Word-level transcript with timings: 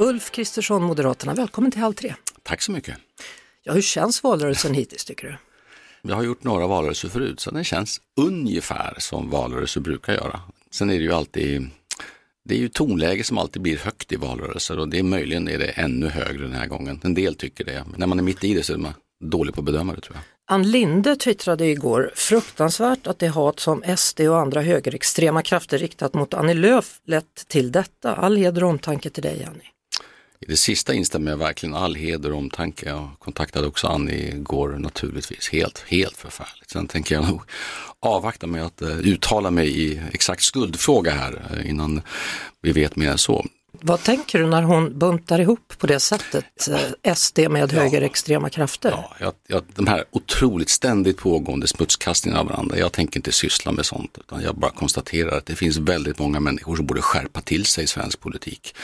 Ulf 0.00 0.30
Kristersson, 0.30 0.82
Moderaterna, 0.82 1.34
välkommen 1.34 1.70
till 1.70 1.80
Halv 1.80 1.94
tre. 1.94 2.14
Tack 2.42 2.62
så 2.62 2.72
mycket. 2.72 2.96
Ja, 3.62 3.72
hur 3.72 3.82
känns 3.82 4.22
valrörelsen 4.22 4.74
hittills 4.74 5.04
tycker 5.04 5.26
du? 5.28 5.36
Jag 6.08 6.16
har 6.16 6.22
gjort 6.22 6.44
några 6.44 6.66
valrörelser 6.66 7.08
förut 7.08 7.40
så 7.40 7.50
den 7.50 7.64
känns 7.64 8.00
ungefär 8.20 8.94
som 8.98 9.30
valrörelser 9.30 9.80
brukar 9.80 10.12
göra. 10.12 10.40
Sen 10.70 10.90
är 10.90 10.94
det 10.94 11.02
ju 11.02 11.12
alltid, 11.12 11.70
det 12.44 12.54
är 12.54 12.58
ju 12.58 12.68
tonläge 12.68 13.24
som 13.24 13.38
alltid 13.38 13.62
blir 13.62 13.78
högt 13.78 14.12
i 14.12 14.16
valrörelser 14.16 14.78
och 14.78 14.88
det 14.88 14.98
är 14.98 15.02
möjligen 15.02 15.48
är 15.48 15.58
det 15.58 15.68
ännu 15.68 16.08
högre 16.08 16.42
den 16.42 16.52
här 16.52 16.66
gången. 16.66 17.00
En 17.04 17.14
del 17.14 17.34
tycker 17.34 17.64
det, 17.64 17.84
när 17.96 18.06
man 18.06 18.18
är 18.18 18.22
mitt 18.22 18.44
i 18.44 18.54
det 18.54 18.62
så 18.62 18.72
är 18.72 18.78
man 18.78 18.94
dålig 19.24 19.54
på 19.54 19.60
att 19.60 19.64
bedöma 19.64 19.94
det 19.94 20.00
tror 20.00 20.16
jag. 20.16 20.24
Ann 20.54 20.70
Linde 20.70 21.16
twittrade 21.16 21.66
igår, 21.66 22.12
fruktansvärt 22.14 23.06
att 23.06 23.18
det 23.18 23.28
hat 23.28 23.60
som 23.60 23.82
SD 23.96 24.20
och 24.20 24.38
andra 24.38 24.60
högerextrema 24.60 25.42
krafter 25.42 25.78
riktat 25.78 26.14
mot 26.14 26.34
Annie 26.34 26.54
Lööf 26.54 27.00
lett 27.04 27.48
till 27.48 27.72
detta. 27.72 28.14
All 28.14 28.36
heder 28.36 28.64
och 28.64 28.70
omtanke 28.70 29.10
till 29.10 29.22
dig 29.22 29.44
Annie. 29.44 29.68
I 30.40 30.46
det 30.46 30.56
sista 30.56 30.94
instämmer 30.94 31.30
jag 31.30 31.38
verkligen 31.38 31.74
all 31.74 31.94
heder 31.94 32.32
och 32.32 32.38
omtanke. 32.38 32.88
Jag 32.88 33.10
kontaktade 33.18 33.66
också 33.66 33.86
Annie 33.86 34.28
igår 34.28 34.68
naturligtvis. 34.68 35.48
Helt, 35.48 35.84
helt 35.88 36.16
förfärligt. 36.16 36.70
Sen 36.70 36.86
tänker 36.86 37.14
jag 37.14 37.28
nog 37.28 37.40
avvakta 38.00 38.46
med 38.46 38.66
att 38.66 38.82
uh, 38.82 38.98
uttala 38.98 39.50
mig 39.50 39.80
i 39.82 40.02
exakt 40.12 40.42
skuldfråga 40.42 41.10
här 41.10 41.42
uh, 41.52 41.70
innan 41.70 42.02
vi 42.62 42.72
vet 42.72 42.96
mer 42.96 43.10
än 43.10 43.18
så. 43.18 43.46
Vad 43.80 44.02
tänker 44.02 44.38
du 44.38 44.46
när 44.46 44.62
hon 44.62 44.98
buntar 44.98 45.40
ihop 45.40 45.72
på 45.78 45.86
det 45.86 46.00
sättet 46.00 46.68
ja. 47.04 47.14
SD 47.14 47.38
med 47.38 47.72
ja. 47.72 47.80
högerextrema 47.80 48.50
krafter? 48.50 48.90
Ja, 48.90 49.16
jag, 49.20 49.32
jag, 49.46 49.62
de 49.74 49.86
här 49.86 50.04
otroligt 50.10 50.68
ständigt 50.68 51.16
pågående 51.16 51.66
smutskastningarna 51.66 52.40
av 52.40 52.46
varandra. 52.48 52.78
Jag 52.78 52.92
tänker 52.92 53.18
inte 53.18 53.32
syssla 53.32 53.72
med 53.72 53.86
sånt 53.86 54.18
utan 54.18 54.42
jag 54.42 54.56
bara 54.56 54.70
konstaterar 54.70 55.38
att 55.38 55.46
det 55.46 55.54
finns 55.54 55.76
väldigt 55.76 56.18
många 56.18 56.40
människor 56.40 56.76
som 56.76 56.86
borde 56.86 57.02
skärpa 57.02 57.40
till 57.40 57.64
sig 57.64 57.84
i 57.84 57.86
svensk 57.86 58.20
politik. 58.20 58.74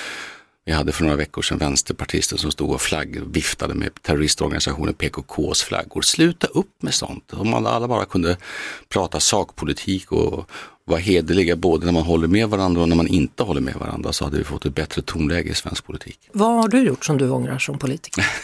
Vi 0.66 0.72
hade 0.72 0.92
för 0.92 1.04
några 1.04 1.16
veckor 1.16 1.42
sedan 1.42 1.58
vänsterpartister 1.58 2.36
som 2.36 2.50
stod 2.50 2.70
och 2.70 2.80
flagg, 2.80 3.20
viftade 3.26 3.74
med 3.74 4.02
terroristorganisationen 4.02 4.94
PKKs 4.94 5.62
flaggor. 5.62 6.02
Sluta 6.02 6.46
upp 6.46 6.82
med 6.82 6.94
sånt. 6.94 7.32
Om 7.32 7.50
man 7.50 7.66
alla 7.66 7.88
bara 7.88 8.04
kunde 8.04 8.36
prata 8.88 9.20
sakpolitik 9.20 10.12
och 10.12 10.50
vara 10.84 11.00
hederliga 11.00 11.56
både 11.56 11.86
när 11.86 11.92
man 11.92 12.02
håller 12.02 12.28
med 12.28 12.48
varandra 12.48 12.82
och 12.82 12.88
när 12.88 12.96
man 12.96 13.06
inte 13.06 13.42
håller 13.42 13.60
med 13.60 13.74
varandra 13.74 14.12
så 14.12 14.24
hade 14.24 14.38
vi 14.38 14.44
fått 14.44 14.66
ett 14.66 14.74
bättre 14.74 15.02
tonläge 15.02 15.50
i 15.50 15.54
svensk 15.54 15.84
politik. 15.84 16.18
Vad 16.32 16.62
har 16.62 16.68
du 16.68 16.82
gjort 16.82 17.04
som 17.04 17.18
du 17.18 17.30
ångrar 17.30 17.58
som 17.58 17.78
politiker? 17.78 18.26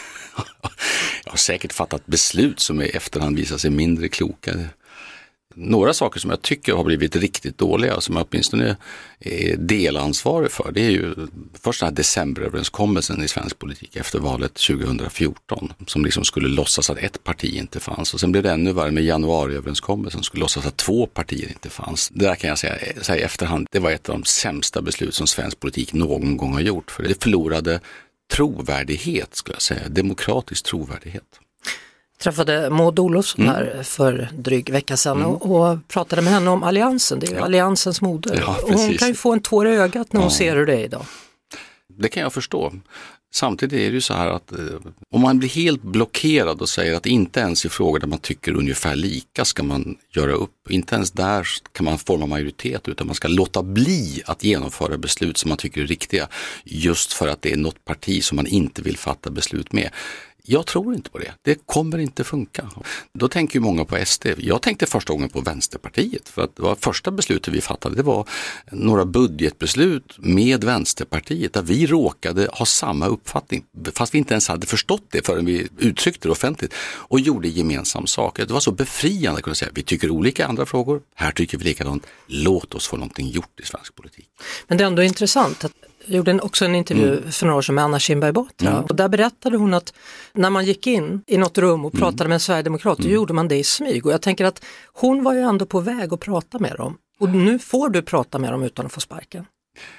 Jag 1.24 1.32
har 1.32 1.38
säkert 1.38 1.72
fattat 1.72 2.06
beslut 2.06 2.60
som 2.60 2.82
i 2.82 2.88
efterhand 2.88 3.36
visar 3.36 3.56
sig 3.56 3.70
mindre 3.70 4.08
kloka. 4.08 4.52
Några 5.54 5.92
saker 5.92 6.20
som 6.20 6.30
jag 6.30 6.42
tycker 6.42 6.72
har 6.72 6.84
blivit 6.84 7.16
riktigt 7.16 7.58
dåliga, 7.58 8.00
som 8.00 8.16
jag 8.16 8.26
åtminstone 8.30 8.76
är 9.20 9.56
delansvarig 9.56 10.50
för, 10.50 10.72
det 10.72 10.80
är 10.80 10.90
ju 10.90 11.14
först 11.62 11.80
den 11.80 11.86
här 11.86 11.96
decemberöverenskommelsen 11.96 13.22
i 13.22 13.28
svensk 13.28 13.58
politik 13.58 13.96
efter 13.96 14.18
valet 14.18 14.54
2014, 14.54 15.72
som 15.86 16.04
liksom 16.04 16.24
skulle 16.24 16.48
låtsas 16.48 16.90
att 16.90 16.98
ett 16.98 17.24
parti 17.24 17.54
inte 17.54 17.80
fanns. 17.80 18.14
Och 18.14 18.20
sen 18.20 18.32
blev 18.32 18.42
det 18.42 18.50
ännu 18.50 18.72
värre 18.72 18.90
med 18.90 19.04
januariöverenskommelsen, 19.04 20.18
som 20.18 20.24
skulle 20.24 20.40
låtsas 20.40 20.66
att 20.66 20.76
två 20.76 21.06
partier 21.06 21.48
inte 21.48 21.70
fanns. 21.70 22.08
Det 22.08 22.24
där 22.24 22.34
kan 22.34 22.48
jag 22.48 22.58
säga, 22.58 22.76
eh, 22.76 23.00
säga 23.00 23.20
i 23.20 23.22
efterhand, 23.22 23.66
det 23.70 23.78
var 23.78 23.90
ett 23.90 24.08
av 24.08 24.14
de 24.14 24.24
sämsta 24.24 24.82
beslut 24.82 25.14
som 25.14 25.26
svensk 25.26 25.60
politik 25.60 25.92
någon 25.92 26.36
gång 26.36 26.52
har 26.52 26.60
gjort, 26.60 26.90
för 26.90 27.02
det 27.02 27.22
förlorade 27.22 27.80
trovärdighet, 28.32 29.34
skulle 29.34 29.54
jag 29.54 29.62
säga, 29.62 29.88
demokratisk 29.88 30.64
trovärdighet 30.64 31.40
träffade 32.22 32.70
Maud 32.70 32.98
Olofsson 32.98 33.44
mm. 33.44 33.54
här 33.54 33.82
för 33.82 34.28
dryg 34.32 34.70
vecka 34.70 34.96
sedan 34.96 35.16
mm. 35.16 35.28
och, 35.30 35.70
och, 35.70 35.78
pratade 35.88 36.22
med 36.22 36.32
henne 36.32 36.50
om 36.50 36.62
Alliansen, 36.62 37.20
det 37.20 37.26
är 37.26 37.30
ju 37.30 37.36
ja. 37.36 37.44
Alliansens 37.44 38.00
moder. 38.00 38.38
Ja, 38.46 38.56
och 38.62 38.72
hon 38.72 38.94
kan 38.98 39.08
ju 39.08 39.14
få 39.14 39.32
en 39.32 39.40
tår 39.40 39.68
i 39.68 39.70
ögat 39.70 40.12
när 40.12 40.20
hon 40.20 40.30
ja. 40.30 40.36
ser 40.36 40.56
hur 40.56 40.66
det 40.66 40.74
är 40.74 40.84
idag. 40.84 41.06
Det 41.98 42.08
kan 42.08 42.22
jag 42.22 42.32
förstå. 42.32 42.72
Samtidigt 43.32 43.80
är 43.80 43.88
det 43.88 43.94
ju 43.94 44.00
så 44.00 44.14
här 44.14 44.28
att 44.28 44.52
eh, 44.52 44.58
om 45.10 45.20
man 45.20 45.38
blir 45.38 45.48
helt 45.48 45.82
blockerad 45.82 46.60
och 46.60 46.68
säger 46.68 46.94
att 46.94 47.06
inte 47.06 47.40
ens 47.40 47.64
i 47.64 47.68
frågor 47.68 47.98
där 47.98 48.06
man 48.06 48.18
tycker 48.18 48.52
ungefär 48.52 48.96
lika 48.96 49.44
ska 49.44 49.62
man 49.62 49.96
göra 50.16 50.32
upp, 50.32 50.70
inte 50.70 50.94
ens 50.94 51.10
där 51.10 51.46
kan 51.72 51.84
man 51.84 51.98
forma 51.98 52.26
majoritet 52.26 52.88
utan 52.88 53.06
man 53.06 53.16
ska 53.16 53.28
låta 53.28 53.62
bli 53.62 54.22
att 54.26 54.44
genomföra 54.44 54.98
beslut 54.98 55.38
som 55.38 55.48
man 55.48 55.58
tycker 55.58 55.80
är 55.80 55.86
riktiga 55.86 56.28
just 56.64 57.12
för 57.12 57.28
att 57.28 57.42
det 57.42 57.52
är 57.52 57.56
något 57.56 57.84
parti 57.84 58.24
som 58.24 58.36
man 58.36 58.46
inte 58.46 58.82
vill 58.82 58.96
fatta 58.96 59.30
beslut 59.30 59.72
med. 59.72 59.90
Jag 60.42 60.66
tror 60.66 60.94
inte 60.94 61.10
på 61.10 61.18
det. 61.18 61.32
Det 61.42 61.66
kommer 61.66 61.98
inte 61.98 62.24
funka. 62.24 62.70
Då 63.12 63.28
tänker 63.28 63.54
ju 63.54 63.60
många 63.60 63.84
på 63.84 64.04
SD. 64.06 64.26
Jag 64.38 64.62
tänkte 64.62 64.86
första 64.86 65.12
gången 65.12 65.28
på 65.28 65.40
Vänsterpartiet 65.40 66.28
för 66.28 66.42
att 66.42 66.56
det 66.56 66.62
var 66.62 66.74
första 66.74 67.10
beslutet 67.10 67.54
vi 67.54 67.60
fattade. 67.60 67.94
Det 67.96 68.02
var 68.02 68.28
några 68.70 69.04
budgetbeslut 69.04 70.16
med 70.18 70.64
Vänsterpartiet 70.64 71.52
där 71.52 71.62
vi 71.62 71.86
råkade 71.86 72.48
ha 72.52 72.66
samma 72.66 73.06
uppfattning 73.06 73.64
fast 73.94 74.14
vi 74.14 74.18
inte 74.18 74.34
ens 74.34 74.48
hade 74.48 74.66
förstått 74.66 75.04
det 75.10 75.26
förrän 75.26 75.44
vi 75.44 75.68
uttryckte 75.78 76.28
det 76.28 76.32
offentligt 76.32 76.74
och 76.80 77.20
gjorde 77.20 77.48
gemensam 77.48 78.06
sak. 78.06 78.36
Det 78.36 78.50
var 78.50 78.60
så 78.60 78.72
befriande 78.72 79.38
att 79.38 79.44
kunna 79.44 79.54
säga 79.54 79.70
vi 79.74 79.82
tycker 79.82 80.10
olika 80.10 80.42
i 80.42 80.46
andra 80.46 80.66
frågor. 80.66 81.00
Här 81.14 81.30
tycker 81.30 81.58
vi 81.58 81.64
likadant. 81.64 82.06
Låt 82.26 82.74
oss 82.74 82.88
få 82.88 82.96
någonting 82.96 83.28
gjort 83.28 83.60
i 83.60 83.66
svensk 83.66 83.94
politik. 83.94 84.28
Men 84.68 84.78
det 84.78 84.84
är 84.84 84.88
ändå 84.88 85.02
intressant 85.02 85.64
att 85.64 85.72
jag 86.06 86.16
gjorde 86.16 86.40
också 86.40 86.64
en 86.64 86.74
intervju 86.74 87.18
mm. 87.18 87.32
för 87.32 87.46
några 87.46 87.58
år 87.58 87.62
sedan 87.62 87.74
med 87.74 87.84
Anna 87.84 87.98
Kinberg 87.98 88.32
Batra 88.32 88.70
mm. 88.70 88.84
och 88.84 88.96
där 88.96 89.08
berättade 89.08 89.56
hon 89.56 89.74
att 89.74 89.94
när 90.32 90.50
man 90.50 90.64
gick 90.64 90.86
in 90.86 91.22
i 91.26 91.36
något 91.36 91.58
rum 91.58 91.84
och 91.84 91.94
mm. 91.94 92.00
pratade 92.00 92.24
mm. 92.24 92.28
med 92.28 92.34
en 92.34 92.40
sverigedemokrat, 92.40 92.98
då 92.98 93.04
mm. 93.04 93.14
gjorde 93.14 93.32
man 93.32 93.48
det 93.48 93.56
i 93.56 93.64
smyg 93.64 94.06
och 94.06 94.12
jag 94.12 94.22
tänker 94.22 94.44
att 94.44 94.64
hon 94.92 95.24
var 95.24 95.34
ju 95.34 95.40
ändå 95.40 95.66
på 95.66 95.80
väg 95.80 96.12
att 96.12 96.20
prata 96.20 96.58
med 96.58 96.76
dem 96.76 96.96
och 97.18 97.28
nu 97.28 97.58
får 97.58 97.88
du 97.88 98.02
prata 98.02 98.38
med 98.38 98.52
dem 98.52 98.62
utan 98.62 98.86
att 98.86 98.92
få 98.92 99.00
sparken. 99.00 99.46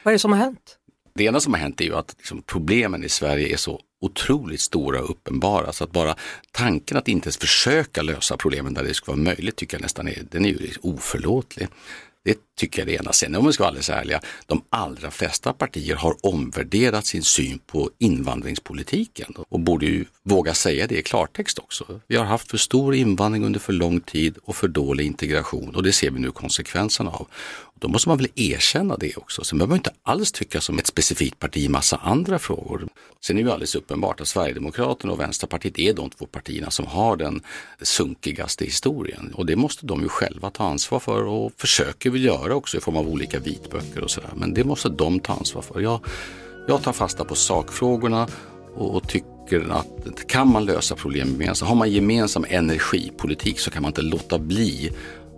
Vad 0.03 0.11
är 0.11 0.15
det 0.15 0.19
som 0.19 0.31
har 0.31 0.39
hänt? 0.39 0.77
Det 1.13 1.23
ena 1.23 1.39
som 1.39 1.53
har 1.53 1.59
hänt 1.59 1.81
är 1.81 1.85
ju 1.85 1.95
att 1.95 2.15
liksom, 2.17 2.41
problemen 2.41 3.03
i 3.03 3.09
Sverige 3.09 3.53
är 3.53 3.57
så 3.57 3.79
otroligt 4.01 4.61
stora 4.61 5.01
och 5.01 5.09
uppenbara 5.09 5.71
så 5.71 5.83
att 5.83 5.91
bara 5.91 6.15
tanken 6.51 6.97
att 6.97 7.07
inte 7.07 7.25
ens 7.25 7.37
försöka 7.37 8.01
lösa 8.01 8.37
problemen 8.37 8.73
där 8.73 8.83
det 8.83 8.93
skulle 8.93 9.15
vara 9.15 9.23
möjligt 9.23 9.55
tycker 9.55 9.77
jag 9.77 9.81
nästan 9.81 10.07
är, 10.07 10.23
den 10.31 10.45
är 10.45 10.49
ju 10.49 10.69
oförlåtlig. 10.81 11.67
Det 12.23 12.37
tycker 12.57 12.79
jag 12.79 12.87
det 12.87 12.93
ena. 12.93 13.13
Sen 13.13 13.35
om 13.35 13.45
vi 13.45 13.53
ska 13.53 13.63
vara 13.63 13.67
alldeles 13.67 13.89
ärliga, 13.89 14.21
de 14.45 14.61
allra 14.69 15.11
flesta 15.11 15.53
partier 15.53 15.95
har 15.95 16.15
omvärderat 16.25 17.05
sin 17.05 17.23
syn 17.23 17.59
på 17.59 17.89
invandringspolitiken 17.97 19.33
och 19.49 19.59
borde 19.59 19.85
ju 19.85 20.05
våga 20.23 20.53
säga 20.53 20.87
det 20.87 20.99
i 20.99 21.03
klartext 21.03 21.59
också. 21.59 21.99
Vi 22.07 22.15
har 22.15 22.25
haft 22.25 22.51
för 22.51 22.57
stor 22.57 22.95
invandring 22.95 23.45
under 23.45 23.59
för 23.59 23.73
lång 23.73 24.01
tid 24.01 24.37
och 24.43 24.55
för 24.55 24.67
dålig 24.67 25.05
integration 25.05 25.75
och 25.75 25.83
det 25.83 25.91
ser 25.91 26.11
vi 26.11 26.19
nu 26.19 26.31
konsekvenserna 26.31 27.09
av. 27.11 27.27
Då 27.81 27.87
måste 27.87 28.09
man 28.09 28.17
väl 28.17 28.27
erkänna 28.35 28.97
det 28.97 29.17
också. 29.17 29.43
Sen 29.43 29.57
behöver 29.57 29.69
man 29.69 29.77
inte 29.77 29.93
alls 30.03 30.31
tycka 30.31 30.61
som 30.61 30.79
ett 30.79 30.87
specifikt 30.87 31.39
parti 31.39 31.57
i 31.57 31.69
massa 31.69 31.97
andra 31.97 32.39
frågor. 32.39 32.87
Sen 33.21 33.37
är 33.37 33.43
det 33.43 33.47
ju 33.47 33.53
alldeles 33.53 33.75
uppenbart 33.75 34.21
att 34.21 34.27
Sverigedemokraterna 34.27 35.13
och 35.13 35.19
Vänsterpartiet 35.19 35.79
är 35.79 35.93
de 35.93 36.09
två 36.09 36.25
partierna 36.25 36.71
som 36.71 36.85
har 36.85 37.15
den 37.17 37.41
sunkigaste 37.81 38.65
historien 38.65 39.33
och 39.33 39.45
det 39.45 39.55
måste 39.55 39.85
de 39.85 40.01
ju 40.01 40.09
själva 40.09 40.49
ta 40.49 40.63
ansvar 40.63 40.99
för 40.99 41.23
och 41.23 41.51
försöker 41.57 42.09
väl 42.09 42.23
göra 42.23 42.55
också 42.55 42.77
i 42.77 42.79
form 42.79 42.97
av 42.97 43.07
olika 43.07 43.39
vitböcker 43.39 44.03
och 44.03 44.11
sådär. 44.11 44.31
Men 44.35 44.53
det 44.53 44.63
måste 44.63 44.89
de 44.89 45.19
ta 45.19 45.33
ansvar 45.33 45.61
för. 45.61 45.81
Jag, 45.81 45.99
jag 46.67 46.83
tar 46.83 46.93
fasta 46.93 47.25
på 47.25 47.35
sakfrågorna 47.35 48.27
och, 48.75 48.95
och 48.95 49.07
tycker 49.07 49.69
att 49.71 50.27
kan 50.27 50.47
man 50.47 50.65
lösa 50.65 50.95
problem 50.95 51.27
gemensamt, 51.27 51.69
har 51.69 51.75
man 51.75 51.91
gemensam 51.91 52.45
energipolitik 52.49 53.59
så 53.59 53.71
kan 53.71 53.81
man 53.81 53.89
inte 53.89 54.01
låta 54.01 54.39
bli 54.39 54.91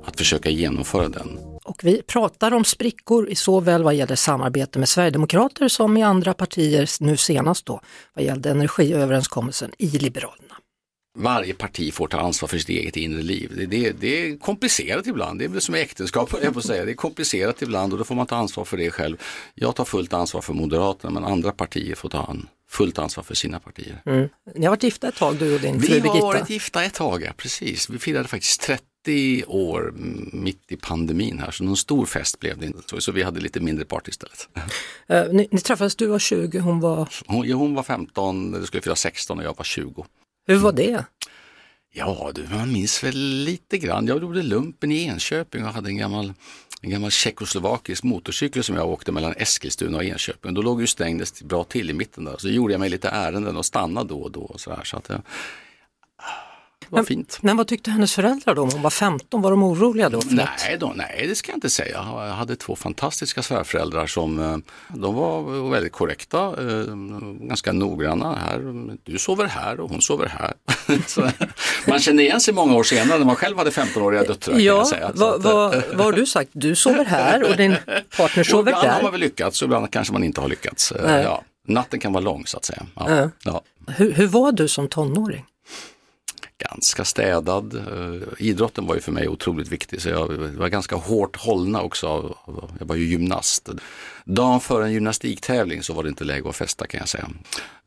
att 0.06 0.18
försöka 0.18 0.50
genomföra 0.50 1.10
den. 1.10 1.53
Och 1.64 1.84
vi 1.84 2.02
pratar 2.02 2.54
om 2.54 2.64
sprickor 2.64 3.30
i 3.30 3.36
såväl 3.36 3.84
vad 3.84 3.96
gäller 3.96 4.16
samarbete 4.16 4.80
med 4.80 4.90
Sverigedemokrater 4.90 5.68
som 5.68 5.98
i 5.98 6.04
andra 6.04 6.34
partier, 6.34 6.90
nu 7.00 7.18
senast 7.18 7.66
då 7.66 7.82
vad 8.14 8.26
gällde 8.26 8.50
energiöverenskommelsen 8.50 9.72
i 9.78 9.88
Liberalerna. 9.88 10.56
Varje 11.18 11.54
parti 11.54 11.94
får 11.94 12.08
ta 12.08 12.20
ansvar 12.20 12.48
för 12.48 12.58
sitt 12.58 12.70
eget 12.70 12.98
inre 12.98 13.22
liv. 13.22 13.52
Det, 13.56 13.66
det, 13.66 13.92
det 13.92 14.08
är 14.08 14.38
komplicerat 14.38 15.08
ibland, 15.08 15.40
det 15.40 15.46
är 15.46 15.50
väl 15.50 15.62
som 15.62 15.76
äktenskap, 15.76 16.34
jag 16.44 16.54
på 16.54 16.62
säga. 16.62 16.86
det 16.86 16.92
är 16.92 16.96
komplicerat 16.96 17.62
ibland 17.62 17.94
och 17.94 18.00
då 18.00 18.06
får 18.06 18.16
man 18.16 18.26
ta 18.26 18.36
ansvar 18.36 18.66
för 18.66 18.78
det 18.78 18.92
själv. 18.92 19.18
Jag 19.56 19.76
tar 19.76 19.86
fullt 19.86 20.14
ansvar 20.14 20.42
för 20.42 20.54
Moderaterna 20.54 21.14
men 21.20 21.24
andra 21.32 21.52
partier 21.52 21.96
får 21.96 22.10
ta 22.10 22.24
an, 22.24 22.48
fullt 22.70 23.00
ansvar 23.00 23.24
för 23.24 23.36
sina 23.36 23.60
partier. 23.60 24.02
Mm. 24.06 24.30
Ni 24.56 24.66
har 24.66 24.72
varit 24.72 24.84
gifta 24.84 25.08
ett 25.08 25.16
tag 25.16 25.36
du 25.36 25.56
och 25.56 25.62
din 25.62 25.82
fru 25.82 25.88
Birgitta? 25.88 26.14
Vi 26.14 26.20
har 26.20 26.34
varit 26.34 26.50
gifta 26.50 26.84
ett 26.84 26.94
tag, 26.94 27.24
ja, 27.24 27.32
precis. 27.38 27.90
Vi 27.90 28.00
firade 28.00 28.28
faktiskt 28.28 28.62
30 28.62 28.84
i 29.08 29.44
år, 29.48 29.94
mitt 30.34 30.72
i 30.72 30.76
pandemin 30.76 31.40
här, 31.40 31.52
så 31.52 31.64
någon 31.64 31.78
stor 31.78 32.06
fest 32.06 32.40
blev 32.40 32.58
det 32.58 32.66
inte. 32.66 33.02
Så, 33.02 33.12
vi 33.12 33.24
hade 33.24 33.40
lite 33.40 33.60
mindre 33.60 33.86
party 33.86 34.10
istället. 34.10 34.50
Eh, 35.08 35.24
ni, 35.32 35.48
ni 35.52 35.60
träffades, 35.60 35.96
du 35.96 36.08
var 36.08 36.20
20, 36.20 36.60
hon 36.60 36.80
var... 36.80 37.10
Hon, 37.28 37.48
ja, 37.48 37.56
hon 37.56 37.76
var 37.76 37.84
15, 37.84 38.52
det 38.52 38.68
skulle 38.68 38.82
fylla 38.82 38.96
16 38.96 39.38
och 39.38 39.46
jag 39.46 39.58
var 39.58 39.64
20. 39.64 40.06
Hur 40.48 40.56
var 40.56 40.72
det? 40.72 41.06
Ja, 41.96 42.32
du, 42.36 42.48
man 42.48 42.72
minns 42.72 43.04
väl 43.04 43.18
lite 43.18 43.78
grann. 43.78 44.08
Jag 44.08 44.22
gjorde 44.22 44.42
lumpen 44.42 44.92
i 44.92 45.04
Enköping 45.04 45.66
och 45.66 45.74
hade 45.74 45.90
en 45.90 45.98
gammal, 45.98 46.34
en 46.82 46.90
gammal 46.90 47.12
tjeckoslovakisk 47.12 48.04
motorcykel 48.04 48.64
som 48.64 48.76
jag 48.76 48.90
åkte 48.90 49.12
mellan 49.12 49.34
Eskilstuna 49.38 49.98
och 49.98 50.04
Enköping. 50.04 50.54
Då 50.54 50.62
låg 50.62 50.82
ju 50.82 50.88
Strängnäs 50.88 51.44
bra 51.44 51.64
till 51.64 51.90
i 51.90 51.94
mitten 51.94 52.24
där. 52.24 52.38
Så 52.38 52.50
gjorde 52.50 52.74
jag 52.74 52.80
mig 52.80 52.90
lite 52.90 53.10
ärenden 53.10 53.58
och 53.58 53.66
stannade 53.66 54.10
då 54.10 54.22
och 54.22 54.32
då. 54.32 54.42
Och 54.42 54.60
så 54.60 54.70
där, 54.70 54.84
så 54.84 54.98
att, 54.98 55.10
jag, 55.10 55.22
var 56.90 56.98
Men- 56.98 57.06
fint. 57.06 57.38
Men 57.42 57.58
vad 57.58 57.68
tyckte 57.68 57.92
hennes 57.92 58.14
föräldrar 58.14 58.56
då? 58.56 58.62
Om 58.62 58.70
hon 58.74 58.82
var 58.82 58.90
15, 58.90 59.42
var 59.42 59.52
de 59.52 59.64
oroliga 59.64 60.10
då? 60.10 60.22
För? 60.22 60.32
Nej, 60.32 60.78
då, 60.80 60.94
nej, 60.96 61.26
det 61.28 61.36
ska 61.36 61.52
jag 61.52 61.58
inte 61.58 61.70
säga. 61.70 62.06
Jag 62.28 62.34
hade 62.34 62.56
två 62.56 62.76
fantastiska 62.76 63.42
svärföräldrar 63.44 64.08
som 64.08 64.40
eh, 64.40 64.58
de 64.88 65.16
var 65.16 65.70
väldigt 65.72 65.92
korrekta, 65.94 66.40
eh, 66.46 66.96
ganska 67.40 67.72
noggranna. 67.72 68.36
Här, 68.36 68.60
du 69.04 69.18
sover 69.20 69.46
här 69.46 69.80
och 69.80 69.90
hon 69.90 70.02
sover 70.02 70.28
här. 70.40 70.54
Så, 71.08 71.30
man 71.88 72.00
känner 72.00 72.24
igen 72.24 72.42
sig 72.42 72.54
många 72.54 72.76
år 72.76 72.84
senare 72.84 73.18
när 73.18 73.26
man 73.26 73.36
själv 73.36 73.58
hade 73.58 73.70
15-åriga 73.70 74.24
döttrar. 74.24 74.60
Ja, 74.60 74.86
säga. 74.86 75.08
Att, 75.08 75.16
eh, 75.16 75.20
vad, 75.20 75.84
vad 75.94 76.06
har 76.06 76.12
du 76.12 76.26
sagt? 76.26 76.50
Du 76.54 76.76
sover 76.76 77.06
här 77.06 77.50
och 77.50 77.58
din 77.58 77.76
partner 78.18 78.44
sover 78.44 78.72
ibland 78.72 78.88
har 78.88 78.94
man 78.96 79.04
där. 79.04 79.12
väl 79.12 79.20
lyckats 79.20 79.62
och 79.62 79.66
ibland 79.66 79.92
kanske 79.92 80.14
man 80.14 80.24
inte 80.24 80.42
har 80.42 80.48
lyckats. 80.48 80.94
Nej. 81.06 81.24
Ja, 81.24 81.44
natten 81.68 82.00
kan 82.00 82.14
vara 82.14 82.24
lång 82.24 82.46
så 82.46 82.58
att 82.58 82.66
säga. 82.66 82.86
Ja, 82.96 83.06
Ja. 83.18 83.30
ja. 83.44 83.62
Hur, 83.88 84.12
hur 84.12 84.28
var 84.28 84.52
du 84.52 84.68
som 84.68 84.88
tonåring? 84.88 85.46
Ganska 86.70 87.06
städad. 87.06 87.76
Eh, 87.76 88.28
Idrotten 88.38 88.88
var 88.88 88.96
ju 88.96 89.02
för 89.02 89.12
mig 89.12 89.28
otroligt 89.28 89.68
viktig 89.68 90.02
så 90.02 90.10
jag 90.10 90.28
var 90.28 90.70
ganska 90.70 90.96
hårt 90.96 91.36
hållna 91.38 91.82
också. 91.82 92.36
Jag 92.80 92.86
var 92.86 92.96
ju 92.96 93.06
gymnast. 93.06 93.70
Dagen 94.26 94.60
före 94.60 94.86
en 94.86 94.94
gymnastiktävling 94.94 95.84
så 95.84 95.94
var 95.94 96.04
det 96.04 96.10
inte 96.10 96.24
läge 96.24 96.50
att 96.50 96.56
festa 96.56 96.88
kan 96.88 97.00
jag 97.00 97.10
säga. 97.10 97.30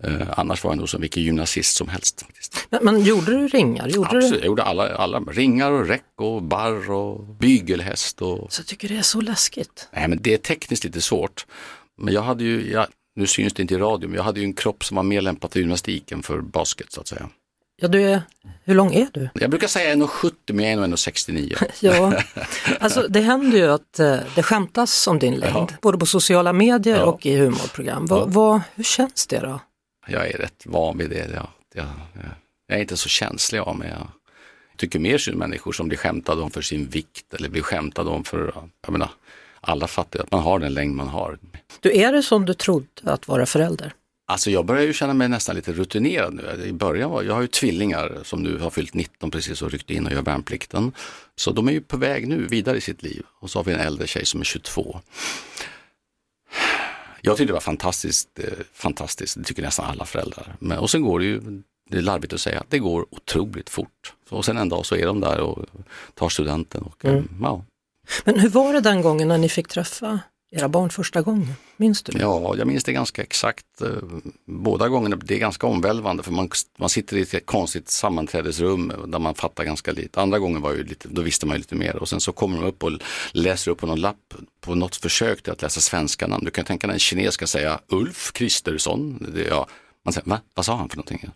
Eh, 0.03 0.39
annars 0.39 0.65
var 0.65 0.71
jag 0.71 0.79
nog 0.79 0.89
som 0.89 1.01
vilken 1.01 1.23
gymnasist 1.23 1.77
som 1.77 1.89
helst. 1.89 2.25
Men, 2.71 2.85
men 2.85 3.01
gjorde 3.01 3.33
du 3.33 3.49
ringar? 3.49 3.89
Gjorde 3.89 4.09
Absolut, 4.09 4.31
du? 4.33 4.39
jag 4.39 4.47
gjorde 4.47 4.63
alla, 4.63 4.97
alla 4.97 5.21
ringar 5.21 5.71
och 5.71 5.87
räck 5.87 6.05
och 6.17 6.43
barr 6.43 6.91
och 6.91 7.25
bygelhäst. 7.25 8.23
Och... 8.23 8.53
Så 8.53 8.61
jag 8.61 8.67
tycker 8.67 8.89
det 8.89 8.97
är 8.97 9.03
så 9.03 9.21
läskigt. 9.21 9.89
Nej 9.93 10.09
men 10.09 10.23
det 10.23 10.35
är 10.35 10.39
tekniskt 10.39 10.85
lite 10.85 11.01
svårt. 11.01 11.47
Men 11.99 12.15
jag 12.15 12.23
hade 12.23 12.45
ju, 12.45 12.73
jag, 12.73 12.87
nu 13.17 13.27
syns 13.27 13.53
det 13.53 13.63
inte 13.63 13.75
i 13.75 13.79
radio, 13.79 14.09
men 14.09 14.17
jag 14.17 14.25
hade 14.25 14.41
ju 14.41 14.45
en 14.45 14.55
kropp 14.55 14.85
som 14.85 14.97
var 14.97 15.03
mer 15.03 15.21
lämpad 15.21 15.53
för 15.53 15.61
gymnastik 15.61 16.13
än 16.13 16.23
för 16.23 16.41
basket 16.41 16.93
så 16.93 17.01
att 17.01 17.09
säga. 17.09 17.29
Ja, 17.77 17.89
du 17.89 18.03
är, 18.03 18.23
hur 18.65 18.75
lång 18.75 18.95
är 18.95 19.09
du? 19.13 19.29
Jag 19.35 19.51
brukar 19.51 19.69
säga 19.69 19.95
1,70 19.95 20.33
men 20.47 20.65
jag 20.65 20.73
är 20.73 20.77
nog 20.77 20.97
1,69. 20.97 21.65
Ja, 21.81 22.23
alltså 22.81 23.09
det 23.09 23.21
händer 23.21 23.59
ju 23.59 23.73
att 23.73 23.99
eh, 23.99 24.17
det 24.35 24.43
skämtas 24.43 25.07
om 25.07 25.19
din 25.19 25.35
längd, 25.35 25.73
både 25.83 25.99
på 25.99 26.07
sociala 26.07 26.53
medier 26.53 26.97
Ja. 26.97 27.05
och 27.05 27.27
i 27.27 27.37
humorprogram. 27.37 28.07
Vad, 28.07 28.33
vad, 28.33 28.61
hur 28.75 28.85
känns 28.85 29.27
det 29.27 29.39
då? 29.41 29.61
Jag 30.07 30.29
är 30.31 30.39
rätt 30.39 30.63
van 30.65 30.99
vid 30.99 31.11
det. 31.11 31.31
Jag, 31.35 31.49
jag, 31.75 31.87
jag 32.69 32.79
är 32.79 32.83
inte 32.83 32.97
så 32.97 33.09
känslig 33.09 33.59
av 33.59 33.77
mig. 33.77 33.89
Jag 33.89 34.09
tycker 34.77 34.99
mer 34.99 35.31
om 35.33 35.39
människor 35.39 35.73
som 35.73 35.89
blir 35.89 35.99
skämtade 35.99 36.43
om 36.43 36.51
för 36.51 36.63
sin 36.63 36.87
vikt 36.87 37.35
eller 37.35 37.49
blir 37.49 37.63
skämtade 37.63 38.11
om 38.11 38.25
för, 38.25 38.53
jag 38.83 38.93
menar, 38.93 39.11
alla 39.61 39.87
fattar 39.87 40.21
att 40.21 40.31
man 40.31 40.43
har 40.43 40.59
den 40.59 40.75
längd 40.75 40.95
man 40.95 41.09
har. 41.09 41.39
Du, 41.81 41.97
är 41.97 42.13
det 42.13 42.23
som 42.23 42.45
du 42.45 42.55
trodde 42.55 42.87
att 43.05 43.29
vara 43.29 43.47
förälder? 43.47 43.93
Alltså 44.29 44.51
jag 44.51 44.65
börjar 44.65 44.83
ju 44.83 44.93
känna 44.93 45.15
mig 45.15 45.29
nästan 45.29 45.57
lite 45.57 45.73
rutinerad 45.73 46.35
nu. 46.35 46.65
I 46.67 46.73
början 46.73 47.11
var, 47.11 47.23
jag 47.23 47.35
har 47.35 47.41
ju 47.41 47.47
tvillingar 47.47 48.19
som 48.23 48.43
nu 48.43 48.59
har 48.59 48.71
fyllt 48.71 48.95
19 48.95 49.31
precis 49.31 49.63
och 49.63 49.71
ryckt 49.71 49.91
in 49.91 50.07
och 50.07 50.13
gör 50.13 50.23
värnplikten. 50.23 50.93
Så 51.37 51.53
de 51.53 51.69
är 51.69 51.73
ju 51.73 51.81
på 51.81 51.97
väg 51.97 52.29
nu 52.29 52.47
vidare 52.47 52.77
i 52.77 52.81
sitt 52.81 53.03
liv. 53.03 53.23
Och 53.41 53.51
så 53.51 53.59
har 53.59 53.65
vi 53.65 53.73
en 53.73 53.81
äldre 53.81 54.07
tjej 54.07 54.27
som 54.27 54.41
är 54.41 54.45
22. 54.45 55.01
Jag 57.21 57.37
tyckte 57.37 57.51
det 57.51 57.53
var 57.53 57.61
fantastiskt, 57.61 58.39
eh, 58.39 58.45
fantastiskt, 58.73 59.37
det 59.37 59.45
tycker 59.45 59.63
nästan 59.63 59.87
alla 59.87 60.05
föräldrar. 60.05 60.57
Men, 60.59 60.79
och 60.79 60.91
sen 60.91 61.03
går 61.03 61.19
det 61.19 61.25
ju, 61.25 61.41
det 61.91 61.99
är 61.99 62.03
larvigt 62.03 62.33
att 62.33 62.41
säga, 62.41 62.65
det 62.69 62.79
går 62.79 63.07
otroligt 63.11 63.71
fort. 63.71 64.15
Och 64.29 64.45
sen 64.45 64.57
en 64.57 64.69
dag 64.69 64.87
så 64.87 64.97
är 64.97 65.07
de 65.07 65.21
där 65.21 65.41
och 65.41 65.67
tar 66.15 66.29
studenten. 66.29 66.83
Och, 66.83 67.05
eh, 67.05 67.23
ja. 67.43 67.65
Men 68.25 68.39
hur 68.39 68.49
var 68.49 68.73
det 68.73 68.81
den 68.81 69.03
gången 69.03 69.29
när 69.29 69.39
ni 69.39 69.49
fick 69.49 69.69
träffa 69.69 70.21
era 70.51 70.69
barn 70.69 70.91
första 70.91 71.23
gången? 71.23 71.55
Minns 71.77 72.03
du? 72.03 72.13
det? 72.13 72.19
Ja, 72.19 72.57
jag 72.57 72.67
minns 72.67 72.85
det 72.85 72.93
ganska 72.93 73.23
exakt. 73.23 73.81
Eh, 73.83 73.89
båda 74.47 74.89
gångerna, 74.89 75.17
det 75.17 75.35
är 75.35 75.39
ganska 75.39 75.67
omvälvande 75.67 76.23
för 76.23 76.33
man, 76.33 76.51
man 76.79 76.89
sitter 76.89 77.17
i 77.17 77.21
ett 77.21 77.47
konstigt 77.47 77.89
sammanträdesrum 77.89 78.91
eh, 78.91 78.99
där 78.99 79.19
man 79.19 79.35
fattar 79.35 79.65
ganska 79.65 79.93
lite. 79.93 80.21
Andra 80.21 80.39
gången 80.39 80.63
var 80.63 80.73
ju 80.73 80.85
lite, 80.85 81.09
då 81.09 81.23
visste 81.23 81.47
man 81.47 81.57
ju 81.57 81.59
lite 81.59 81.75
mer 81.75 81.97
och 81.97 82.09
sen 82.09 82.21
så 82.21 82.33
kommer 82.33 82.61
de 82.61 82.67
upp 82.67 82.85
och 82.85 82.93
läser 83.33 83.71
upp 83.71 83.79
på 83.79 83.87
någon 83.87 84.01
lapp 84.01 84.35
på 84.61 84.75
något 84.75 84.97
försök 84.97 85.43
till 85.43 85.53
att 85.53 85.63
läsa 85.63 85.81
svenska 85.81 86.27
namn. 86.27 86.45
Du 86.45 86.51
kan 86.51 86.65
tänka 86.65 86.87
dig 86.87 86.95
en 86.95 87.01
kines 87.01 87.35
ska 87.35 87.47
säga 87.47 87.81
Ulf 87.89 88.33
Kristersson. 88.33 89.27
Det, 89.35 89.45
ja, 89.45 89.67
man 90.05 90.13
säger, 90.13 90.29
va? 90.29 90.41
Vad 90.55 90.67
sa 90.67 90.77
han 90.77 90.89
för 90.89 90.97
någonting? 90.97 91.31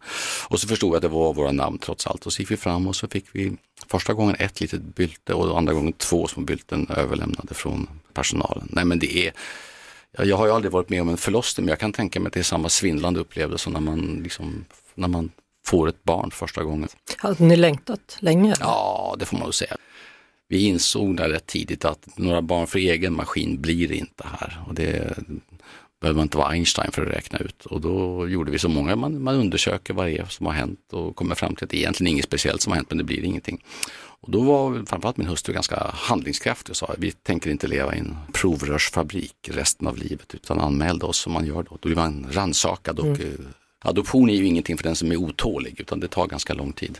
Och 0.48 0.60
så 0.60 0.68
förstod 0.68 0.88
jag 0.88 0.96
att 0.96 1.02
det 1.02 1.08
var 1.08 1.34
våra 1.34 1.52
namn 1.52 1.78
trots 1.78 2.06
allt 2.06 2.26
och 2.26 2.32
så 2.32 2.42
gick 2.42 2.50
vi 2.50 2.56
fram 2.56 2.86
och 2.86 2.96
så 2.96 3.08
fick 3.08 3.24
vi 3.32 3.52
första 3.90 4.14
gången 4.14 4.36
ett 4.38 4.60
litet 4.60 4.82
bylte 4.82 5.34
och 5.34 5.58
andra 5.58 5.72
gången 5.72 5.92
två 5.92 6.26
små 6.26 6.42
bylten 6.42 6.86
överlämnade 6.88 7.54
från 7.54 7.88
personalen. 8.14 8.68
Nej 8.70 8.84
men 8.84 8.98
det 8.98 9.26
är 9.26 9.32
Ja, 10.12 10.24
Jag 10.24 10.36
har 10.36 10.46
ju 10.46 10.52
aldrig 10.52 10.72
varit 10.72 10.88
med 10.88 11.02
om 11.02 11.08
en 11.08 11.16
förlossning 11.16 11.64
men 11.64 11.70
jag 11.70 11.78
kan 11.78 11.92
tänka 11.92 12.20
mig 12.20 12.26
att 12.26 12.32
det 12.32 12.40
är 12.40 12.44
samma 12.44 12.68
svindlande 12.68 13.20
upplevelse 13.20 13.70
när 13.70 13.80
man, 13.80 14.20
liksom, 14.22 14.64
när 14.94 15.08
man 15.08 15.30
får 15.66 15.88
ett 15.88 16.04
barn 16.04 16.30
första 16.30 16.62
gången. 16.62 16.88
Hade 17.16 17.44
ni 17.44 17.56
längtat 17.56 18.16
länge? 18.20 18.54
Ja, 18.60 19.16
det 19.18 19.24
får 19.24 19.36
man 19.36 19.46
väl 19.46 19.52
säga. 19.52 19.76
Vi 20.48 20.64
insåg 20.64 21.16
där 21.16 21.28
rätt 21.28 21.46
tidigt 21.46 21.84
att 21.84 22.18
några 22.18 22.42
barn 22.42 22.66
för 22.66 22.78
egen 22.78 23.16
maskin 23.16 23.60
blir 23.60 23.88
det 23.88 23.96
inte 23.96 24.24
här. 24.38 24.64
Och 24.66 24.74
det 24.74 25.18
behöver 26.00 26.16
man 26.16 26.22
inte 26.22 26.36
vara 26.36 26.48
Einstein 26.48 26.92
för 26.92 27.02
att 27.02 27.14
räkna 27.14 27.38
ut. 27.38 27.66
Och 27.66 27.80
då 27.80 28.28
gjorde 28.28 28.50
vi 28.50 28.58
så 28.58 28.68
många, 28.68 28.96
man, 28.96 29.22
man 29.22 29.34
undersöker 29.34 29.94
vad 29.94 30.06
det 30.06 30.18
är 30.18 30.24
som 30.24 30.46
har 30.46 30.52
hänt 30.52 30.92
och 30.92 31.16
kommer 31.16 31.34
fram 31.34 31.54
till 31.54 31.64
att 31.64 31.70
det 31.70 31.76
är 31.76 31.80
egentligen 31.80 32.12
inget 32.12 32.24
speciellt 32.24 32.60
som 32.60 32.70
har 32.70 32.76
hänt 32.76 32.90
men 32.90 32.98
det 32.98 33.04
blir 33.04 33.24
ingenting. 33.24 33.64
Och 34.22 34.30
då 34.30 34.40
var 34.40 34.84
framförallt 34.86 35.16
min 35.16 35.26
hustru 35.26 35.54
ganska 35.54 35.90
handlingskraftig 35.94 36.70
och 36.70 36.76
sa 36.76 36.94
vi 36.98 37.12
tänker 37.12 37.50
inte 37.50 37.66
leva 37.66 37.94
i 37.94 37.98
en 37.98 38.16
provrörsfabrik 38.32 39.34
resten 39.50 39.86
av 39.86 39.96
livet 39.96 40.34
utan 40.34 40.60
anmälde 40.60 41.06
oss 41.06 41.18
som 41.18 41.32
man 41.32 41.46
gör 41.46 41.62
då. 41.62 41.78
Då 41.80 41.88
blir 41.88 41.96
man 41.96 42.26
rannsakad 42.30 42.98
och 42.98 43.20
eh, 43.20 43.40
adoption 43.78 44.30
är 44.30 44.34
ju 44.34 44.46
ingenting 44.46 44.76
för 44.76 44.84
den 44.84 44.96
som 44.96 45.12
är 45.12 45.16
otålig 45.16 45.80
utan 45.80 46.00
det 46.00 46.08
tar 46.08 46.26
ganska 46.26 46.54
lång 46.54 46.72
tid. 46.72 46.98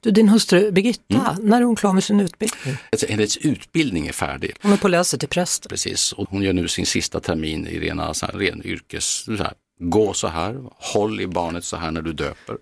Du, 0.00 0.10
din 0.10 0.28
hustru 0.28 0.70
Birgitta, 0.72 1.30
Mm. 1.36 1.48
när 1.48 1.58
är 1.60 1.62
hon 1.64 1.76
klar 1.76 1.92
med 1.92 2.04
sin 2.04 2.20
utbildning? 2.20 2.76
Alltså, 2.92 3.06
Hennes 3.08 3.36
utbildning 3.36 4.06
är 4.06 4.12
färdig. 4.12 4.56
Hon 4.62 4.72
är 4.72 4.76
på 4.76 4.88
läser 4.88 5.18
till 5.18 5.28
präst. 5.28 5.68
Precis, 5.68 6.12
och 6.12 6.30
hon 6.30 6.42
gör 6.42 6.52
nu 6.52 6.68
sin 6.68 6.86
sista 6.86 7.20
termin 7.20 7.66
i 7.66 7.78
rena 7.80 8.14
så 8.14 8.26
här, 8.26 8.32
ren 8.32 8.62
yrkes, 8.66 9.24
så 9.24 9.36
här, 9.36 9.52
gå 9.80 10.12
så 10.14 10.28
här, 10.28 10.56
håll 10.94 11.20
i 11.20 11.26
barnet 11.26 11.64
så 11.64 11.76
här 11.76 11.90
när 11.90 12.02
du 12.02 12.12
döper. 12.12 12.56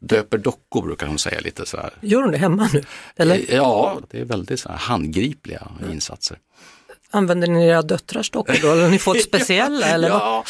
Döper 0.00 0.38
dockor 0.38 0.82
brukar 0.86 1.06
hon 1.06 1.18
säga 1.18 1.40
lite 1.40 1.66
så 1.66 1.76
här. 1.76 1.90
Gör 2.00 2.22
hon 2.22 2.30
det 2.32 2.38
hemma 2.38 2.68
nu? 2.72 2.82
Eller 3.16 3.54
Ja, 3.54 4.00
det 4.10 4.20
är 4.20 4.24
väldigt 4.24 4.60
så 4.60 4.68
här 4.68 4.76
handgripliga 4.76 5.68
insatser. 5.92 6.38
använder 7.10 7.48
ni 7.48 7.66
era 7.66 7.82
döttrars 7.82 8.30
dockor 8.30 8.56
då? 8.62 8.70
Eller 8.72 8.82
har 8.82 8.90
ni 8.90 8.98
fått 8.98 9.22
speciella? 9.22 9.86
eller 9.86 10.10
vad? 10.10 10.20
ja, 10.20 10.44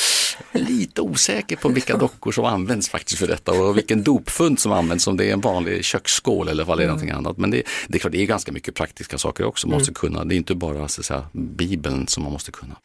lite 0.53 1.01
osäker 1.01 1.57
på 1.57 1.69
vilka 1.69 1.97
dockor 1.97 2.33
som 2.33 2.45
används 2.45 2.89
faktiskt 2.89 3.19
för 3.19 3.27
detta 3.27 3.53
och 3.53 3.77
vilken 3.77 4.03
dopfund 4.03 4.59
som 4.59 4.73
används, 4.73 5.07
om 5.07 5.17
det 5.17 5.25
är 5.25 5.33
en 5.33 5.41
vanlig 5.41 5.85
köksskål 5.85 6.49
eller 6.49 6.65
vad 6.65 6.79
det 6.79 6.83
är 6.85 6.87
någonting 6.87 7.11
annat. 7.11 7.37
Men 7.37 7.51
det, 7.51 7.63
det 7.89 7.99
är 7.99 8.01
klart, 8.01 8.13
det 8.13 8.23
är 8.23 8.27
ganska 8.27 8.53
mycket 8.53 8.75
praktiska 8.75 9.19
saker 9.19 9.45
också 9.45 9.69
man 9.69 9.79
måste 9.79 9.93
kunna. 9.95 10.25
Det 10.25 10.35
är 10.35 10.37
inte 10.37 10.55
bara 10.55 10.89
så 10.89 11.03
säga, 11.03 11.27
Bibeln 11.33 12.07
som 12.09 12.23
man 12.23 12.33
måste 12.33 12.53
kunna. 12.53 12.77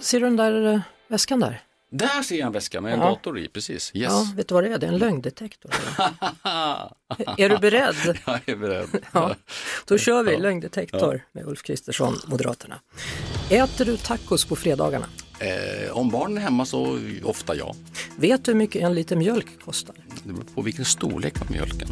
Ser 0.00 0.20
du 0.20 0.26
den 0.26 0.36
där 0.36 0.74
eh, 0.74 0.80
väskan 1.08 1.40
där? 1.40 1.62
Där 1.92 2.22
ser 2.22 2.36
jag 2.38 2.46
en 2.46 2.52
väska 2.52 2.80
med 2.80 2.92
en 2.92 2.98
Ja. 3.00 3.04
dator 3.06 3.38
i, 3.38 3.48
precis. 3.48 3.90
Yes. 3.94 4.12
Ja, 4.12 4.26
vet 4.36 4.48
du 4.48 4.54
vad 4.54 4.64
det 4.64 4.72
är? 4.72 4.78
Det 4.78 4.86
är 4.86 4.92
en 4.92 4.98
lögndetektor. 4.98 5.70
är 7.38 7.48
du 7.48 7.58
beredd? 7.58 8.18
Jag 8.26 8.40
är 8.46 8.56
beredd. 8.56 8.86
Ja. 9.12 9.34
Då 9.86 9.98
kör 9.98 10.22
vi 10.22 10.36
lögndetektor 10.38 11.22
med 11.32 11.46
Ulf 11.46 11.62
Kristersson, 11.62 12.16
Moderaterna. 12.26 12.80
Äter 13.50 13.84
du 13.84 13.96
tacos 13.96 14.44
på 14.44 14.56
fredagarna? 14.56 15.06
Eh, 15.38 15.90
om 15.96 16.10
barnen 16.10 16.38
är 16.38 16.42
hemma 16.42 16.64
så 16.66 17.00
ofta 17.24 17.54
ja. 17.56 17.74
Vet 18.16 18.44
du 18.44 18.50
hur 18.52 18.58
mycket 18.58 18.82
en 18.82 18.94
liter 18.94 19.16
mjölk 19.16 19.46
kostar? 19.64 19.94
Det 20.24 20.32
beror 20.32 20.44
på 20.54 20.62
vilken 20.62 20.84
storlek 20.84 21.34
på 21.34 21.52
mjölken. 21.52 21.88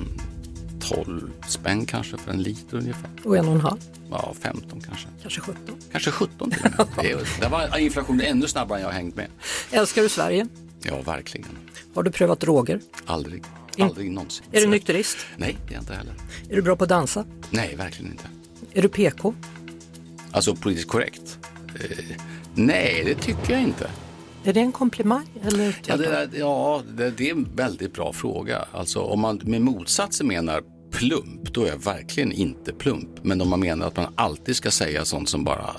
12 0.81 1.31
spänn 1.49 1.87
kanske 1.87 2.17
för 2.19 2.31
en 2.31 2.43
liter 2.43 2.77
ungefär. 2.77 3.11
Och 3.25 3.37
en 3.37 3.49
och 3.49 3.55
en 3.55 3.61
halv, 3.61 3.79
Ja, 4.11 4.35
15 4.41 4.81
kanske. 4.81 5.09
kanske 5.23 5.41
17. 5.41 5.59
Kanske 5.93 6.11
17 6.11 6.51
till. 6.51 6.61
Det 7.03 7.11
är- 7.11 7.41
Där 7.41 7.49
var 7.49 7.79
inflationen 7.79 8.21
ännu 8.27 8.49
snabbare 8.49 8.79
än 8.79 8.85
jag 8.85 8.93
hängt 8.93 9.17
med. 9.17 9.27
Älskar 9.71 10.03
du 10.03 10.09
Sverige? 10.09 10.47
Ja, 10.83 11.03
verkligen. 11.03 11.49
Har 11.95 12.03
du 12.03 12.11
prövat 12.11 12.41
droger? 12.41 12.81
Aldrig. 13.07 13.43
Aldrig 13.79 14.11
någonsin. 14.11 14.47
Är 14.53 14.61
du 14.61 14.67
nykterist? 14.67 15.17
Nej, 15.37 15.57
det 15.67 15.73
är 15.73 15.75
jag 15.75 15.83
inte 15.83 15.95
heller. 15.95 16.15
Är 16.51 16.57
du 16.57 16.63
bra 16.63 16.77
på 16.77 16.85
att 16.85 16.91
dansa? 16.91 17.25
Nej, 17.51 17.77
verkligen 17.77 18.13
inte. 18.13 18.25
Är 18.73 18.83
du 18.83 18.89
PK? 18.89 19.35
Alltså 20.31 20.57
politiskt 20.57 20.89
korrekt? 20.89 21.38
Eh, 21.75 22.17
nej, 22.55 23.03
det 23.05 23.15
tycker 23.15 23.53
jag 23.53 23.63
inte. 23.63 23.91
Är 24.45 24.53
det 24.53 24.61
en 24.61 24.73
komplimang? 24.73 25.27
Eller 25.43 25.77
Ja, 25.87 25.97
det, 25.97 26.05
där, 26.05 26.29
ja 26.39 26.83
det, 26.97 27.11
det 27.11 27.29
är 27.29 27.35
en 27.35 27.49
väldigt 27.57 27.93
bra 27.95 28.13
fråga. 28.13 28.65
Alltså 28.73 29.01
om 29.01 29.21
man 29.21 29.41
med 29.45 29.61
motsatsen 29.63 30.27
menar 30.27 30.63
plump, 30.91 31.53
då 31.53 31.65
är 31.65 31.69
jag 31.69 31.85
verkligen 31.85 32.33
inte 32.33 32.73
plump. 32.73 33.09
Men 33.23 33.41
om 33.41 33.49
man 33.49 33.61
menar 33.61 33.87
att 33.87 33.97
man 33.97 34.13
alltid 34.15 34.57
ska 34.57 34.71
säga 34.71 35.05
sånt 35.05 35.29
som 35.29 35.45
bara 35.45 35.77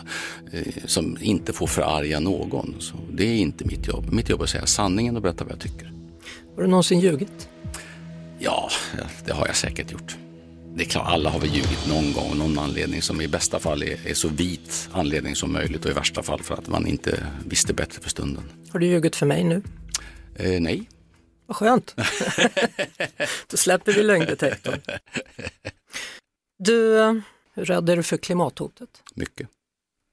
eh, 0.51 0.61
som 0.85 1.17
inte 1.21 1.53
får 1.53 1.67
förarga 1.67 2.19
någon. 2.19 2.75
Så 2.79 2.95
det 3.13 3.23
är 3.25 3.37
inte 3.37 3.65
mitt 3.65 3.87
jobb. 3.87 4.13
Mitt 4.13 4.29
jobb 4.29 4.39
är 4.39 4.43
att 4.43 4.49
säga 4.49 4.65
sanningen 4.65 5.15
och 5.15 5.21
berätta 5.21 5.43
vad 5.43 5.53
jag 5.53 5.59
tycker. 5.59 5.93
Har 6.55 6.63
du 6.63 6.69
någonsin 6.69 6.99
ljugit? 6.99 7.49
Ja, 8.39 8.69
det 9.25 9.31
har 9.33 9.47
jag 9.47 9.55
säkert 9.55 9.91
gjort. 9.91 10.17
Det 10.79 10.85
är 10.85 10.89
klart, 10.89 11.07
alla 11.07 11.29
har 11.29 11.39
väl 11.39 11.49
ljugit 11.49 11.87
någon 11.87 12.13
gång, 12.13 12.37
någon 12.37 12.59
anledning 12.59 13.01
som 13.01 13.21
i 13.21 13.27
bästa 13.27 13.59
fall 13.59 13.83
är, 13.83 14.07
är 14.07 14.13
så 14.13 14.27
vit 14.27 14.89
anledning 14.91 15.35
som 15.35 15.53
möjligt 15.53 15.85
och 15.85 15.91
i 15.91 15.93
värsta 15.93 16.23
fall 16.23 16.43
för 16.43 16.53
att 16.53 16.67
man 16.67 16.87
inte 16.87 17.27
visste 17.45 17.73
bättre 17.73 18.01
för 18.01 18.09
stunden. 18.09 18.43
Har 18.71 18.79
du 18.79 18.85
ljugit 18.85 19.15
för 19.15 19.25
mig 19.25 19.43
nu? 19.43 19.61
Eh, 20.35 20.61
nej, 20.61 20.89
Vad 21.45 21.57
skönt. 21.57 21.95
Då 23.47 23.57
släpper 23.57 23.93
vi 23.93 24.03
lögndetektorn. 24.03 24.79
Du, 26.59 26.97
hur 27.53 27.65
rädd 27.65 27.89
är 27.89 27.95
du 27.95 28.03
för 28.03 28.17
klimathotet? 28.17 29.03
mycket. 29.15 29.47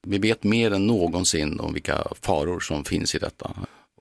Vi 0.07 0.17
vet 0.17 0.43
mer 0.43 0.71
än 0.71 0.87
någonsin 0.87 1.59
om 1.59 1.73
vilka 1.73 2.07
faror 2.21 2.59
som 2.59 2.85
finns 2.85 3.15
i 3.15 3.19
detta. 3.19 3.51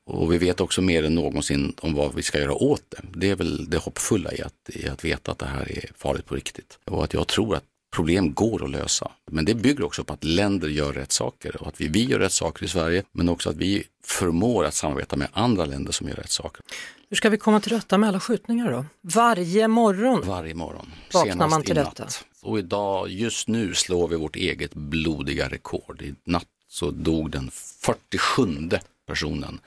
Och 0.06 0.32
vi 0.32 0.38
vet 0.38 0.60
också 0.60 0.82
mer 0.82 1.04
än 1.04 1.14
någonsin 1.14 1.74
om 1.80 1.94
vad 1.94 2.14
vi 2.14 2.22
ska 2.22 2.38
göra 2.38 2.54
åt 2.54 2.82
det. 2.88 3.02
Det 3.14 3.30
är 3.30 3.36
väl 3.36 3.70
det 3.70 3.78
hoppfulla 3.78 4.32
i 4.32 4.42
att, 4.42 4.70
i 4.70 4.88
att 4.88 5.04
veta 5.04 5.32
att 5.32 5.38
det 5.38 5.46
här 5.46 5.72
är 5.72 5.90
farligt 5.96 6.26
på 6.26 6.34
riktigt. 6.34 6.78
Och 6.84 7.04
att 7.04 7.14
jag 7.14 7.26
tror 7.26 7.56
att 7.56 7.64
problem 7.94 8.34
går 8.34 8.64
att 8.64 8.70
lösa. 8.70 9.10
Men 9.30 9.44
det 9.44 9.54
bygger 9.54 9.84
också 9.84 10.04
på 10.04 10.12
att 10.12 10.24
länder 10.24 10.68
gör 10.68 10.92
rätt 10.92 11.12
saker 11.12 11.62
och 11.62 11.68
att 11.68 11.80
vi, 11.80 11.88
vi 11.88 12.04
gör 12.04 12.18
rätt 12.18 12.32
saker 12.32 12.64
i 12.64 12.68
Sverige 12.68 13.02
men 13.12 13.28
också 13.28 13.50
att 13.50 13.56
vi 13.56 13.84
förmår 14.04 14.64
att 14.64 14.74
samarbeta 14.74 15.16
med 15.16 15.28
andra 15.32 15.64
länder 15.64 15.92
som 15.92 16.08
gör 16.08 16.14
rätt 16.14 16.30
saker. 16.30 16.62
Hur 17.08 17.16
ska 17.16 17.28
vi 17.28 17.38
komma 17.38 17.60
till 17.60 17.72
rätta 17.72 17.98
med 17.98 18.08
alla 18.08 18.20
skjutningar 18.20 18.72
då? 18.72 18.84
Varje 19.00 19.68
morgon. 19.68 20.22
Varje 20.26 20.54
morgon. 20.54 20.92
Vaknar 21.12 21.48
man 21.48 21.62
till 21.62 21.74
detta? 21.74 22.06
Och 22.42 22.58
idag, 22.58 23.08
just 23.08 23.48
nu 23.48 23.74
slår 23.74 24.08
vi 24.08 24.16
vårt 24.16 24.36
eget 24.36 24.74
blodiga 24.74 25.48
rekord. 25.48 26.02
I 26.02 26.14
natt 26.24 26.46
så 26.68 26.90
dog 26.90 27.30
den 27.30 27.50
47 27.50 28.70
personen 29.06 29.60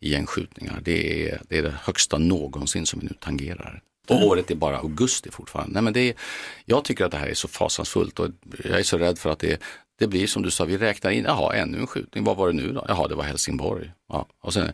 gängskjutningar. 0.00 0.80
Det 0.82 1.28
är, 1.28 1.40
det 1.48 1.58
är 1.58 1.62
det 1.62 1.74
högsta 1.82 2.18
någonsin 2.18 2.86
som 2.86 3.00
vi 3.00 3.06
nu 3.06 3.14
tangerar. 3.20 3.82
Och 4.08 4.26
året 4.26 4.50
är 4.50 4.54
bara 4.54 4.78
augusti 4.78 5.30
fortfarande. 5.30 5.74
Nej, 5.74 5.82
men 5.82 5.92
det 5.92 6.00
är, 6.00 6.14
jag 6.64 6.84
tycker 6.84 7.04
att 7.04 7.10
det 7.10 7.16
här 7.18 7.28
är 7.28 7.34
så 7.34 7.48
fasansfullt 7.48 8.18
och 8.18 8.28
jag 8.64 8.78
är 8.78 8.82
så 8.82 8.98
rädd 8.98 9.18
för 9.18 9.30
att 9.30 9.38
det, 9.38 9.62
det 9.98 10.06
blir 10.06 10.26
som 10.26 10.42
du 10.42 10.50
sa, 10.50 10.64
vi 10.64 10.78
räknar 10.78 11.10
in, 11.10 11.24
jaha, 11.24 11.54
ännu 11.54 11.78
en 11.78 11.86
skjutning, 11.86 12.24
vad 12.24 12.36
var 12.36 12.46
det 12.46 12.52
nu 12.52 12.72
då? 12.72 12.84
Jaha, 12.88 13.08
det 13.08 13.14
var 13.14 13.24
Helsingborg. 13.24 13.90
Ja, 14.08 14.26
och 14.40 14.52
sen, 14.52 14.72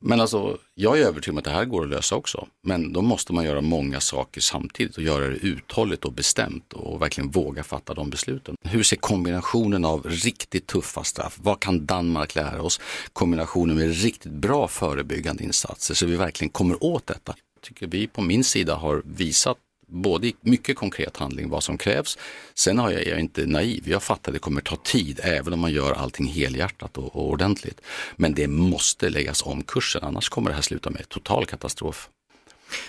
men 0.00 0.20
alltså, 0.20 0.58
jag 0.74 0.98
är 0.98 1.06
övertygad 1.06 1.34
om 1.34 1.38
att 1.38 1.44
det 1.44 1.50
här 1.50 1.64
går 1.64 1.82
att 1.82 1.90
lösa 1.90 2.14
också. 2.16 2.46
Men 2.62 2.92
då 2.92 3.02
måste 3.02 3.32
man 3.32 3.44
göra 3.44 3.60
många 3.60 4.00
saker 4.00 4.40
samtidigt 4.40 4.96
och 4.96 5.02
göra 5.02 5.28
det 5.28 5.36
uthålligt 5.36 6.04
och 6.04 6.12
bestämt 6.12 6.72
och 6.72 7.02
verkligen 7.02 7.30
våga 7.30 7.64
fatta 7.64 7.94
de 7.94 8.10
besluten. 8.10 8.56
Hur 8.62 8.82
ser 8.82 8.96
kombinationen 8.96 9.84
av 9.84 10.06
riktigt 10.06 10.66
tuffa 10.66 11.04
straff, 11.04 11.38
vad 11.42 11.60
kan 11.60 11.86
Danmark 11.86 12.34
lära 12.34 12.62
oss? 12.62 12.80
Kombinationen 13.12 13.76
med 13.76 14.02
riktigt 14.02 14.32
bra 14.32 14.68
förebyggande 14.68 15.44
insatser 15.44 15.94
så 15.94 16.06
vi 16.06 16.16
verkligen 16.16 16.50
kommer 16.50 16.84
åt 16.84 17.06
detta. 17.06 17.34
Jag 17.54 17.62
tycker 17.62 17.86
vi 17.86 18.06
på 18.06 18.22
min 18.22 18.44
sida 18.44 18.74
har 18.74 19.02
visat 19.04 19.56
både 19.86 20.26
i 20.26 20.36
mycket 20.40 20.76
konkret 20.76 21.16
handling 21.16 21.48
vad 21.50 21.62
som 21.62 21.78
krävs. 21.78 22.18
Sen 22.54 22.78
har 22.78 22.90
jag, 22.90 23.00
jag 23.00 23.16
är 23.16 23.18
inte 23.18 23.46
naiv, 23.46 23.88
jag 23.88 24.02
fattar 24.02 24.32
att 24.32 24.34
det 24.34 24.38
kommer 24.38 24.60
ta 24.60 24.76
tid 24.76 25.20
även 25.22 25.52
om 25.52 25.60
man 25.60 25.72
gör 25.72 25.92
allting 25.92 26.26
helhjärtat 26.26 26.98
och, 26.98 27.16
och 27.16 27.28
ordentligt. 27.28 27.80
Men 28.16 28.34
det 28.34 28.48
måste 28.48 29.10
läggas 29.10 29.42
om 29.42 29.62
kursen, 29.62 30.04
annars 30.04 30.28
kommer 30.28 30.50
det 30.50 30.54
här 30.54 30.62
sluta 30.62 30.90
med 30.90 31.08
total 31.08 31.46
katastrof. 31.46 32.08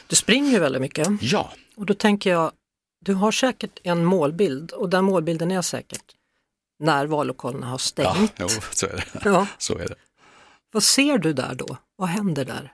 Du 0.07 0.15
springer 0.15 0.51
ju 0.51 0.59
väldigt 0.59 0.81
mycket 0.81 1.07
Ja, 1.21 1.53
och 1.75 1.85
då 1.85 1.93
tänker 1.93 2.29
jag, 2.29 2.51
du 3.05 3.13
har 3.13 3.31
säkert 3.31 3.79
en 3.83 4.05
målbild 4.05 4.71
och 4.71 4.89
den 4.89 5.05
målbilden 5.05 5.51
är 5.51 5.61
säkert 5.61 6.03
när 6.79 7.05
vallokalerna 7.05 7.65
har 7.65 7.73
ja 7.73 7.77
stängt. 7.77 8.33
jo, 8.39 8.47
så 8.71 8.85
är 8.85 8.95
det. 8.95 9.21
Ja. 9.29 9.47
Så 9.57 9.77
är 9.77 9.87
det. 9.87 9.95
Vad 10.71 10.83
ser 10.83 11.17
du 11.17 11.33
där 11.33 11.55
då? 11.55 11.77
Vad 11.95 12.09
händer 12.09 12.45
där? 12.45 12.73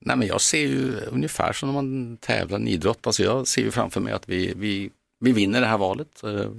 Nej, 0.00 0.16
men 0.16 0.28
jag 0.28 0.40
ser 0.40 0.66
ju 0.66 1.00
ungefär 1.00 1.52
som 1.52 1.68
när 1.68 1.74
man 1.74 2.16
tävlar 2.16 2.60
i 2.60 2.70
idrott. 2.70 3.06
Alltså 3.06 3.22
jag 3.22 3.46
ser 3.46 3.62
ju 3.62 3.70
framför 3.70 4.00
mig 4.00 4.12
att 4.12 4.28
vi, 4.28 4.52
vi, 4.56 4.90
vi 5.20 5.32
vinner 5.32 5.60
det 5.60 5.66
här 5.66 5.78
valet 5.78 6.22
eh, 6.24 6.50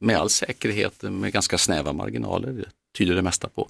med 0.00 0.16
all 0.16 0.30
säkerhet 0.30 1.02
med 1.02 1.32
ganska 1.32 1.58
snäva 1.58 1.92
marginaler. 1.92 2.52
Det 2.52 2.64
tyder 2.98 3.14
det 3.14 3.22
mesta 3.22 3.48
på. 3.48 3.68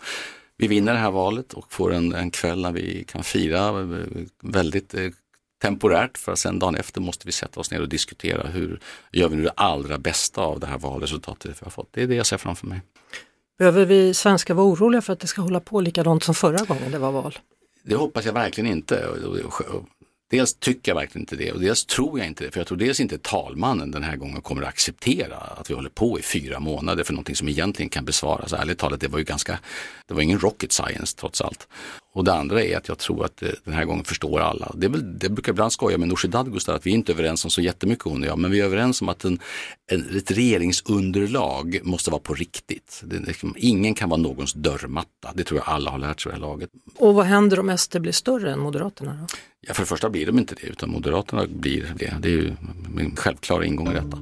Vi 0.57 0.67
vinner 0.67 0.93
det 0.93 0.99
här 0.99 1.11
valet 1.11 1.53
och 1.53 1.73
får 1.73 1.93
en, 1.95 2.15
en 2.15 2.31
kväll 2.31 2.63
när 2.63 2.73
vi 2.73 3.05
kan 3.05 3.25
fira 3.25 3.69
eh, 3.69 4.07
väldigt 4.43 4.95
eh, 4.95 5.11
temporärt 5.63 6.19
för 6.19 6.33
att 6.33 6.39
sen 6.39 6.59
dagen 6.59 6.75
efter 6.75 7.01
måste 7.01 7.27
vi 7.27 7.33
sätta 7.33 7.61
oss 7.61 7.71
ner 7.71 7.81
och 7.81 7.89
diskutera 7.89 8.49
hur 8.49 8.81
gör 9.13 9.29
vi 9.29 9.37
nu 9.37 9.43
det 9.43 9.53
allra 9.57 9.99
bästa 9.99 10.41
av 10.41 10.61
det 10.61 10.67
här 10.67 10.79
valresultatet 10.79 11.51
vi 11.51 11.65
har 11.65 11.71
fått. 11.71 11.89
Det 11.93 12.03
är 12.03 12.07
det 12.07 12.15
jag 12.15 12.27
ser 12.27 12.39
framför 12.39 12.67
mig. 12.67 12.81
Behöver 13.59 13.85
vi 13.85 14.15
svenskar 14.15 14.55
vara 14.55 14.67
oroliga 14.67 15.03
för 15.03 15.13
att 15.13 15.21
det 15.21 15.27
ska 15.27 15.43
hålla 15.43 15.61
på 15.61 15.81
likadant 15.81 16.25
som 16.25 16.35
förra 16.35 16.65
gången 16.65 16.93
det 16.93 16.99
var 16.99 17.13
val? 17.13 17.39
Det 17.89 17.95
hoppas 17.95 18.27
jag 18.27 18.33
verkligen 18.33 18.71
inte. 18.71 19.09
Dels 20.31 20.55
tycker 20.55 20.91
jag 20.91 20.97
verkligen 20.97 21.23
inte 21.23 21.37
det 21.37 21.53
och 21.53 21.61
dels 21.61 21.85
tror 21.85 22.19
jag 22.19 22.29
inte 22.29 22.45
det. 22.45 22.51
För 22.51 22.61
jag 22.61 22.67
tror 22.67 22.79
dels 22.79 23.01
inte 23.01 23.19
talmannen 23.19 23.91
den 23.91 24.03
här 24.03 24.17
gången 24.17 24.43
kommer 24.43 24.63
att 24.63 24.69
acceptera 24.69 25.37
att 25.37 25.71
vi 25.71 25.75
håller 25.75 25.91
på 25.91 26.19
i 26.19 26.23
fyra 26.23 26.61
månader 26.61 27.05
för 27.05 27.13
någonting 27.13 27.37
som 27.37 27.49
egentligen 27.49 27.89
kan 27.89 28.05
besvaras. 28.05 28.53
Ärligt 28.53 28.79
talat, 28.79 29.01
det 29.01 29.09
var 29.09 29.19
ju 29.19 29.25
ganska, 29.25 29.59
det 30.07 30.15
var 30.15 30.23
ingen 30.23 30.39
rocket 30.39 30.73
science 30.73 31.17
trots 31.17 31.41
allt. 31.41 31.69
Och 32.13 32.25
det 32.25 32.33
andra 32.33 32.63
är 32.63 32.77
att 32.77 32.89
jag 32.89 32.99
tror 32.99 33.25
att 33.25 33.43
eh, 33.43 33.49
den 33.65 33.75
här 33.75 33.85
gången 33.85 34.05
förstår 34.05 34.41
alla. 34.41 34.73
Det, 34.75 34.89
väl, 34.89 35.19
det 35.19 35.29
brukar 35.29 35.53
ibland 35.53 35.73
skoja 35.73 35.99
med 35.99 36.09
Nooshi 36.09 36.29
Dadgostar 36.29 36.75
att 36.75 36.87
vi 36.87 36.91
är 36.91 36.95
inte 36.95 37.13
överens 37.13 37.45
om 37.45 37.51
så 37.51 37.61
jättemycket 37.61 38.05
hon 38.05 38.23
och 38.23 38.29
jag, 38.29 38.39
men 38.39 38.51
vi 38.51 38.61
är 38.61 38.65
överens 38.65 39.03
om 39.03 39.09
att 39.09 39.25
en, 39.25 39.39
en, 39.91 40.17
ett 40.17 40.31
regeringsunderlag 40.31 41.81
måste 41.83 42.11
vara 42.11 42.21
på 42.21 42.35
riktigt. 42.35 43.01
Det, 43.05 43.19
liksom, 43.19 43.55
ingen 43.59 43.95
kan 43.95 44.09
vara 44.09 44.21
någons 44.21 44.53
dörrmatta. 44.53 45.33
Det 45.35 45.45
tror 45.45 45.61
jag 45.61 45.75
alla 45.75 45.91
har 45.91 45.99
lärt 45.99 46.21
sig 46.21 46.33
vid 46.33 46.41
det 46.41 46.47
här 46.47 46.53
laget. 46.53 46.71
Och 46.97 47.15
vad 47.15 47.27
händer 47.27 47.61
om 47.61 47.79
SD 47.79 47.97
blir 47.97 48.13
större 48.13 48.53
än 48.53 48.59
Moderaterna? 48.59 49.19
Då? 49.21 49.37
Ja, 49.67 49.75
för 49.75 49.83
det 49.83 49.87
första 49.87 50.11
blir 50.11 50.27
de 50.27 50.39
inte 50.39 50.55
det, 50.55 50.67
utan 50.67 50.91
Moderaterna 50.91 51.47
blir 51.47 51.95
det. 51.99 52.15
Det 52.21 52.29
är 52.29 52.33
ju 52.33 52.53
min 52.89 53.17
självklara 53.17 53.65
ingång 53.65 53.89
i 53.89 53.95
detta. 53.95 54.19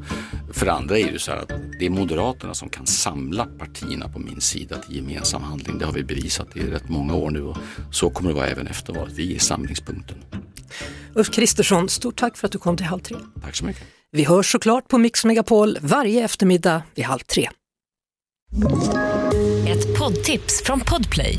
För 0.53 0.67
det 0.67 0.73
andra 0.73 0.99
är 0.99 1.13
det 1.13 1.19
så 1.19 1.31
här 1.31 1.39
att 1.39 1.53
det 1.79 1.87
är 1.87 1.91
Moderaterna 1.91 2.55
som 2.55 2.69
kan 2.69 2.87
samla 2.87 3.47
partierna 3.47 4.09
på 4.09 4.19
min 4.19 4.41
sida 4.41 4.77
till 4.79 4.97
gemensam 4.97 5.43
handling. 5.43 5.79
Det 5.79 5.85
har 5.85 5.93
vi 5.93 6.05
bevisat 6.05 6.57
i 6.57 6.61
rätt 6.61 6.89
många 6.89 7.15
år 7.15 7.31
nu 7.31 7.43
och 7.43 7.57
så 7.93 8.11
kommer 8.11 8.31
det 8.31 8.37
vara 8.37 8.47
även 8.47 8.67
efter 8.67 8.93
valet. 8.93 9.15
Vi 9.15 9.35
är 9.35 9.39
samlingspunkten. 9.39 10.17
Ulf 11.15 11.31
Kristersson, 11.31 11.89
stort 11.89 12.17
tack 12.17 12.37
för 12.37 12.47
att 12.47 12.53
du 12.53 12.59
kom 12.59 12.77
till 12.77 12.87
Halv 12.87 13.01
tre. 13.01 13.17
Tack 13.43 13.57
så 13.57 13.65
mycket. 13.65 13.83
Vi 14.11 14.25
hörs 14.25 14.53
såklart 14.53 14.89
på 14.89 14.99
Mix 14.99 15.25
Megapol 15.25 15.79
varje 15.83 16.25
eftermiddag 16.25 16.83
vid 16.95 17.05
halv 17.05 17.19
tre. 17.19 17.49
Ett 19.69 19.99
poddtips 19.99 20.63
från 20.63 20.81
Podplay. 20.81 21.39